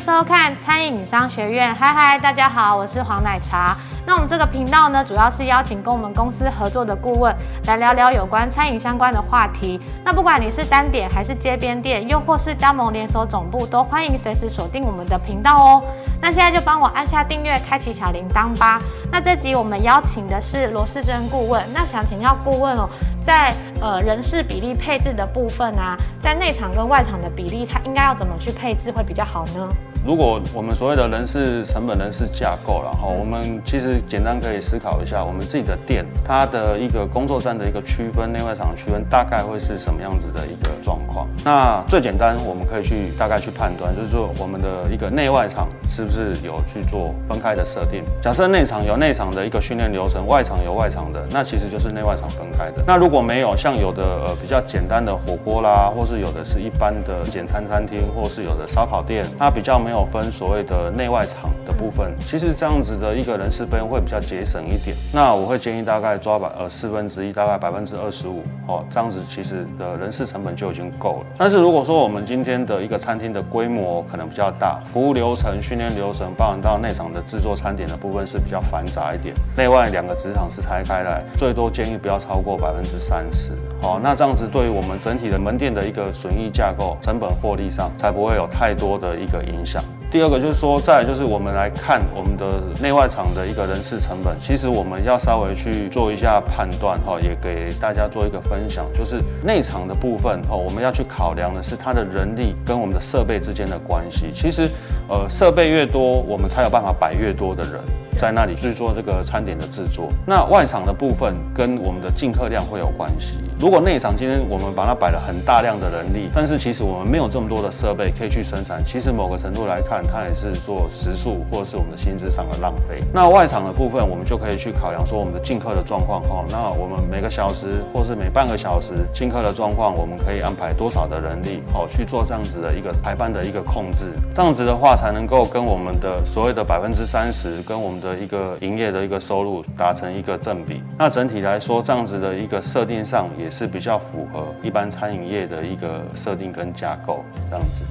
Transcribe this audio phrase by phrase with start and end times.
[0.00, 1.74] 收看餐饮商学院。
[1.74, 3.76] 嗨嗨，大家好，我是黄奶茶。
[4.06, 7.34] 那我们这个频道呢，主要是邀请跟我们公司合作的顾问
[7.66, 9.80] 来聊聊有关餐饮相关的话题。
[10.04, 15.82] 那不管你是单点还是街边店，又或是加盟连锁总部，都欢迎随时锁定我们的频道哦。
[16.20, 18.80] 那现在就帮我按下订阅，开启小铃铛吧。
[19.10, 21.62] 那这集我们邀请的是罗世珍顾问。
[21.74, 22.88] 那想请教顾问哦，
[23.28, 29.68] 在呃人事比例配置的部分啊，在内场跟外场的比例，它应该要怎么去配置会比较好呢？
[30.04, 41.28] 如果我们所谓的人事成本、人事架构然后我们其实简单可以思考一下，我们自己的店它的一个工作站的一个区分、内外场的区分，大概会是什么样子的一个状况？
[41.44, 48.02] 那最简单，我们可以去大概去判断，就是说我们的一个内外场是不是有去做分开的设定？
[48.22, 52.82] 假设内场有内场的一个训练流程，外场有外场的，那其实就是内外场分开的。
[52.86, 64.94] 那如果没有，像有的呃比较简单的火锅啦，或是有的是一般的简餐餐厅，或是有的烧烤店，它比较没有分所谓的内外场的部分，其实这样子的一个人事费用会比较节省一点。
[65.10, 71.26] 那我会建议大概抓百呃四分之一，大概百分之二十五哦，这样子其实的人事成本就已经够了。
[71.38, 83.52] 但是如果说我们今天的一个餐厅的规模可能比较大，服务流程、训练流程，包含到内场的制作餐点的部分是比较繁杂一点，内外两个职场是拆开来，最多建议不要超过百分之三十。
[83.80, 89.77] 好，那这样子对于我们整体的门店的一个损益架构、成本获利上，才不会有太多的一个影响。
[90.10, 104.32] 第二个就是说，再就是我们来看我们的内外场的一个人事成本，其实我们要稍微去做一下判断哈，也给大家做一个分享，就是内场的部分哈，我们要去考量的是它的人力跟我们的设备之间的关系。
[104.34, 104.66] 其实，
[105.08, 107.80] 呃，设备越多，我们才有办法摆越多的人
[108.18, 110.08] 在那里去做这个餐点的制作。
[110.26, 113.38] 那外场的部分跟我们的进客量会有关系。
[113.60, 123.02] 如果内场今天我们把它摆了很大量的人力，但是其实我们没有这么多的设备可以去生产，其实某个程度来看，它也是做时数或者是我们的薪资上的浪费。
[123.12, 126.44] 那外场的部分，我们就可以去考量说我们的进客的状况哈。
[126.50, 140.82] 那我们每个小时或是每半个小时进客的状况，我们可以安排多少的人力好去做这样子的一个排班的一个控制，这样子的话才能够跟我们的所谓的百分之三十跟我们的一个营业的一个收入达成一个正比。
[140.98, 147.84] 那整体来说，这样子的一个设定上也是比较符合一般餐饮业的一个设定跟架构，这样子。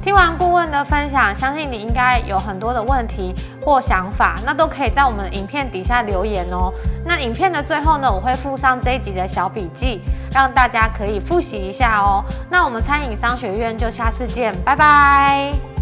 [0.00, 6.72] 听完顾问的分享，相信你应该有很多的问题或想法，那都可以在我们影片底下留言哦。
[7.04, 10.00] 那影片的最后呢，我会附上这一集的小笔记，
[10.32, 12.24] 让大家可以复习一下哦。
[12.48, 15.77] 那我们餐饮商学院就下次见，拜拜。